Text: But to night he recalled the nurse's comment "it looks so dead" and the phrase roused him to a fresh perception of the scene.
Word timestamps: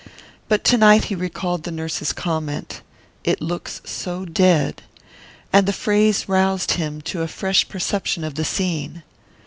But 0.47 0.63
to 0.63 0.77
night 0.79 1.03
he 1.03 1.15
recalled 1.15 1.61
the 1.61 1.69
nurse's 1.69 2.11
comment 2.11 2.81
"it 3.23 3.39
looks 3.39 3.81
so 3.85 4.25
dead" 4.25 4.81
and 5.53 5.67
the 5.67 5.71
phrase 5.71 6.27
roused 6.27 6.71
him 6.71 7.01
to 7.01 7.21
a 7.21 7.27
fresh 7.27 7.69
perception 7.69 8.23
of 8.23 8.33
the 8.33 8.43
scene. 8.43 9.03